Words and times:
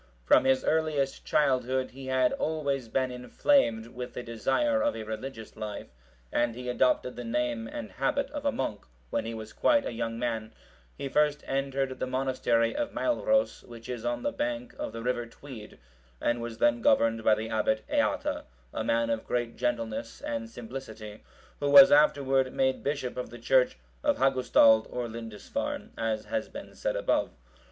From 0.25 0.45
his 0.45 0.63
earliest 0.65 1.25
childhood(742) 1.27 1.91
he 1.91 2.07
had 2.07 2.33
always 2.33 2.87
been 2.89 3.11
inflamed 3.11 3.85
with 3.85 4.13
the 4.15 4.23
desire 4.23 4.81
of 4.81 4.95
a 4.95 5.03
religious 5.03 5.55
life; 5.55 5.89
and 6.31 6.55
he 6.55 6.69
adopted 6.69 7.15
the 7.15 7.23
name 7.23 7.67
and 7.67 7.91
habit 7.91 8.31
of 8.31 8.43
a 8.43 8.51
monk 8.51 8.83
when 9.11 9.25
he 9.25 9.35
was 9.35 9.53
quite 9.53 9.85
a 9.85 9.91
young 9.93 10.17
man: 10.17 10.53
he 10.97 11.07
first 11.07 11.43
entered 11.45 11.99
the 11.99 12.07
monastery 12.07 12.75
of 12.75 12.93
Mailros,(743) 12.93 13.67
which 13.69 13.87
is 13.89 14.03
on 14.03 14.23
the 14.23 14.31
bank 14.31 14.73
of 14.79 14.91
the 14.91 15.03
river 15.03 15.27
Tweed, 15.27 15.77
and 16.19 16.41
was 16.41 16.57
then 16.57 16.81
governed 16.81 17.23
by 17.23 17.35
the 17.35 17.51
Abbot 17.51 17.85
Eata,(744) 17.87 18.43
a 18.73 18.83
man 18.83 19.11
of 19.11 19.23
great 19.27 19.55
gentleness 19.55 20.19
and 20.21 20.49
simplicity, 20.49 21.23
who 21.59 21.69
was 21.69 21.91
afterward 21.91 22.51
made 22.51 22.81
bishop 22.83 23.17
of 23.17 23.29
the 23.29 23.37
church 23.37 23.77
of 24.03 24.17
Hagustald 24.17 24.87
or 24.89 25.07
Lindisfarne,(745) 25.07 25.89
as 25.99 26.25
has 26.25 26.49
been 26.49 26.73
said 26.73 26.95
above. 26.95 27.29